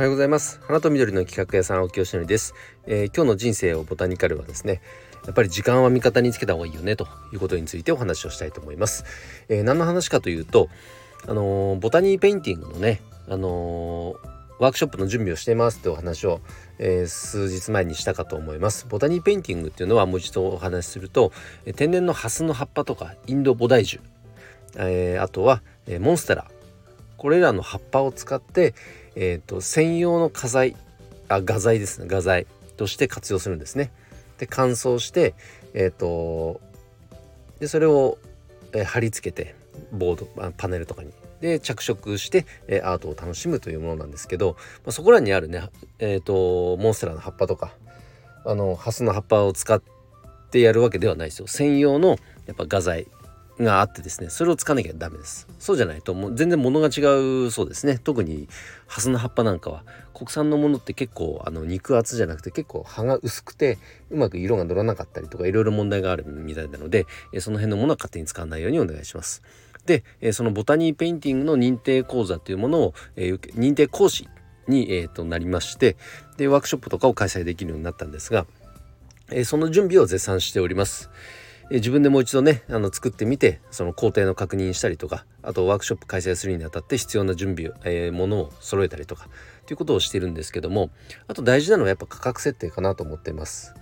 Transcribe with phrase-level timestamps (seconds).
[0.00, 0.60] おはようございます。
[0.62, 2.54] 花と緑の企画屋さん青木よしのりです、
[2.86, 4.80] えー、今日の人生をボタニカルはですね
[5.26, 9.04] やっぱり時間は味方につけた方がいいよねということについてお話をしたいと思います、
[9.50, 10.70] えー、何の話かというと
[11.28, 14.14] あのー、ボタニーペインティングのねあの
[14.58, 16.40] ワークショップの準備をしてますってお話を、
[16.78, 18.86] えー、数日前にしたかと思います。
[18.88, 21.32] ボタニーペインティングっていうのはもう一度お話しすると、
[21.66, 24.00] え天然のハスの葉っぱとかインドボダイジュ、
[24.76, 26.50] えー、あとは、えモンステラ。
[27.16, 28.74] これらの葉っぱを使って、
[29.16, 30.76] えーと、専用の画材
[31.28, 32.06] あ画材ですね。
[32.08, 32.46] 画材
[32.76, 33.92] として活用するんですね。
[34.38, 35.34] で乾燥して
[35.74, 36.60] え、ー、と
[37.58, 38.18] でそれを、
[38.72, 39.54] えー、貼り付けて
[39.92, 41.12] ボードパネルとかに。
[41.40, 45.62] で着色して、えアートを楽しむというものなんですけど、まあ、そこらにあるね、
[45.98, 47.72] えーと、モンステラの葉っぱとか
[48.44, 49.82] あのハスの葉っぱを使っ
[50.50, 51.46] てやるわけではないですよ。
[51.46, 53.06] 専用のやっぱ画材
[53.60, 55.46] があってですねそれを使わなきゃダメです。
[55.58, 57.98] そうじゃないともう全然物が違うそうですね。
[57.98, 58.48] 特に
[58.86, 59.84] ハスの葉っぱなんかは
[60.14, 63.78] 国産のものって結構あの肉厚じゃなくて結構葉が薄くて
[64.10, 67.06] うまく色が乗らなかったりとかいろいろ問題があるみたいなので
[67.38, 69.42] その辺のものは勝手に使わないようにお願いします。
[69.86, 74.28] で、そのボタニーペインティングの認定講座というものを、認定講師
[74.68, 75.96] に、えー、となりまして
[76.36, 78.46] でワークショップとかを開催できるようになったんですが、
[79.32, 81.10] えその準備を絶賛しております。
[81.70, 89.28] 自分でもう一度ねあの作ってみてその工程の確認したりとかあとワークショップ開催するにあたって必要な準備を、えー、ものを揃えたりとか
[89.66, 90.90] ということをしてるんですけども
[91.28, 93.74] あと大事なのはやっぱ価格設定かなと思ってます。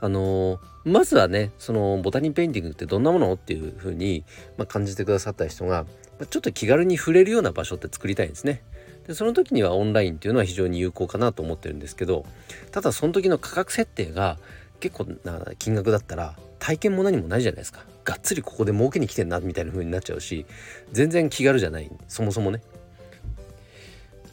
[0.00, 4.24] あのー、まずはねそのボタニーペインティングってどんなものっていうふうに、
[4.56, 5.86] まあ、感じてくださった人が
[6.30, 8.62] ちょっと気軽に触れるような場所って作りたいんですね。
[9.06, 12.24] でその時にはオンラインっていうのは非常に有効かなと思ってるんですけど
[12.70, 14.38] ただその時の価格設定が
[14.80, 17.84] 結構な金額だったら体験も何もないじゃないですか。
[18.04, 20.46] がっつりここで儲けに来てんなみたいな風になっちゃうし
[20.92, 21.90] 全然気軽じゃない。
[22.08, 22.62] そもそもね。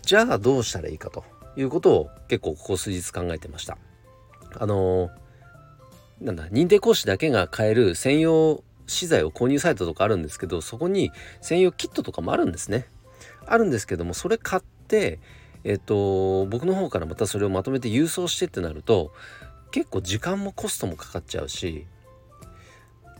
[0.01, 1.25] じゃあどうしたらいいかと
[1.57, 3.77] いうことを結構ここ数日考えてました。
[4.57, 12.87] あのー、なんだ認定講師だけが買える専用資材を購入サイトとかあるんですけどそこに専用キットとかもあるんですね。
[13.45, 15.19] あるんですけどもそれ買って
[15.65, 19.11] えっと僕の方からまたそれをまとめて郵送してってなると
[19.71, 21.87] 結構時間もコストもかかっちゃうし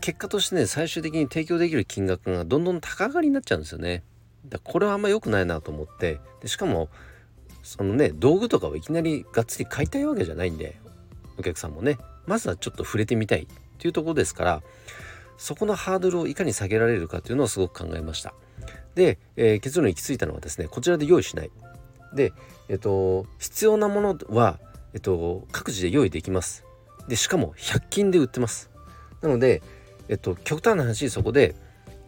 [0.02, 4.02] 結果としてね最終的に提供できる金額がどんどん高上がりになっちゃうんですよね。
[4.46, 6.88] だこれはあんま良くないなと思ってでしかも
[7.62, 10.76] そのね道具とかをいきなりがっつり買いたいわけじゃないんで
[11.38, 13.46] お客さんもねまずはちょっと触れてみたいっ
[13.78, 14.62] ていうところですから
[15.38, 18.34] そこのハードルをいかに下げられるかっていうのをすごく考えました。
[18.94, 21.50] で、えー、結論に行き着いたのはですねこちらで用意しない。
[22.14, 22.32] で、
[22.68, 24.58] えっと、必要なものは、
[24.92, 26.64] えっと、各自で用意できます。
[27.08, 28.70] でしかも100均で売ってます。
[29.20, 29.62] なので
[30.12, 31.54] えっと極端な話そこで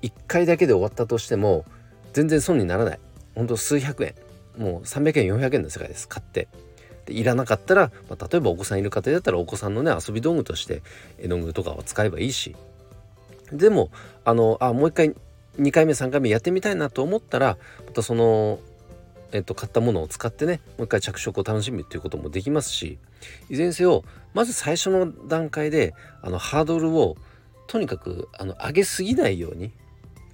[0.03, 1.65] 1回だけで終わったとしても
[2.13, 2.99] 全然損にならない。
[3.35, 4.15] ほんと数百円。
[4.59, 6.07] もう300円400円の世界です。
[6.07, 6.49] 買って。
[7.07, 10.83] でいらなかったら、まあ、例えばお子さんいる方だったらお子さんのね遊び道具として
[11.19, 12.55] 絵の具とかを使えばいいし。
[13.53, 13.91] でも
[14.27, 15.15] あのあもう一回
[15.59, 17.57] 2回目3回目やってみたいなと思ったら
[17.87, 18.59] またその
[19.33, 22.99] えっと、買ったものを使ってねもう一回着色を楽しむっていうこともできますし。
[23.49, 24.05] いずれにせよ
[24.35, 27.17] まず最初の段階であのハードルを
[27.67, 29.73] とにかくあの上げすぎないように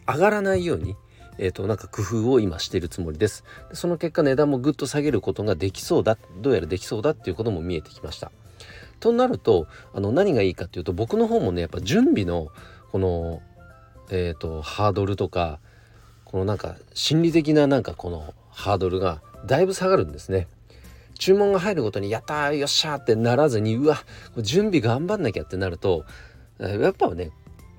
[0.07, 0.97] 上がらないように
[1.43, 8.31] えーと、なんか工夫を今しているつもりですその結果値段もぐっと下げることができそうだどうやらできそうだっていうことも見えてきました
[9.01, 12.49] となるとあの何がいいかっていうと僕の方もねやっぱ準備の
[12.93, 13.41] この
[14.11, 15.61] えっ、ー、とハードルとか
[16.27, 20.47] このなんか心理的ななんかこのハードルがだいぶ下がるんですね
[21.19, 24.05] 注文が入るごとに「やったーよっしゃ!」ってならずにうわ
[24.37, 26.05] 準備頑張んなきゃってなると
[26.69, 27.31] やっぱね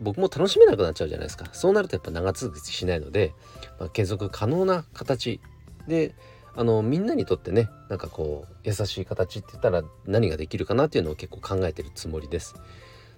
[0.02, 1.46] 僕も楽しめなくなっちゃうじゃないですか。
[1.52, 3.34] そうなるとやっぱ長続きしないので、
[3.80, 5.40] まあ、継続可能な形
[5.88, 6.16] で
[6.56, 12.56] あのみんなにとってねなんかこう優しい形って言ったら何ができるかなっていうのを結構考えてるつもりです。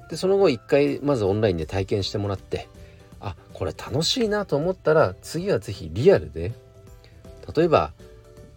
[0.10, 2.68] でその後一回まずオンラインで体験してもらって
[3.22, 6.52] あこれ楽しいなと思ったら次は是非リアルで
[7.56, 7.94] 例えば、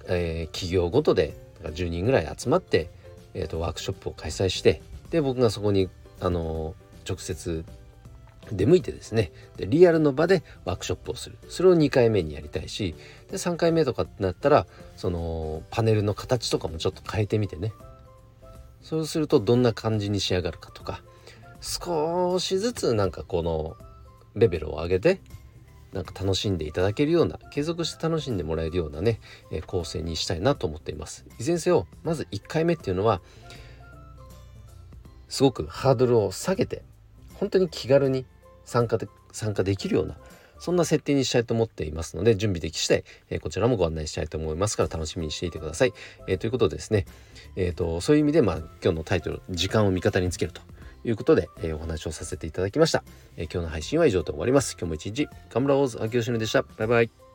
[0.08, 2.90] えー、企業ごとで10人ぐらい集まって、
[3.34, 5.88] えーとワークショップを開催してで僕がそこに
[6.20, 6.74] あの
[7.06, 7.64] 直接
[8.52, 9.32] 出向いてですね。
[9.56, 11.36] でリアルの場でワークショップをする。
[11.48, 12.94] それを2回目にやりたいし
[13.30, 14.66] で3回目とかってなったら
[14.96, 17.72] そのパネルの形とかもちょっと変えてみてね。
[18.82, 21.02] そうするとどんな感じに仕上がるかとか
[21.60, 23.76] 少しずつなんかこの
[24.36, 25.20] レベルを上げて
[25.92, 29.18] なんか楽しんでいただけるような継続して楽しんでもらえるようなね、
[29.50, 31.24] え構成にしたいなと思っています。
[31.40, 33.22] いずれにせよまず1回目っていうのは
[35.28, 36.82] すごくハードルを下げて
[37.38, 38.24] 本当に気軽に
[38.64, 40.16] 参加で参加できるような
[40.58, 45.92] そんな設定にしたいと思っていますので準備でき次第、えこちらもご案内したいと思いますから楽しみにしていてください。
[46.28, 47.04] えということでですね、
[47.56, 50.62] えーと、そういう意味で、まあ、今日のタイトル「時間を味方につける」と
[51.04, 53.04] いうことで、えお話をさせていただきました、
[53.36, 54.76] え今日の配信は以上で終わります。
[54.78, 56.62] 今日も一日、カムラオーズ秋吉野でした。
[56.62, 57.25] バイバイ。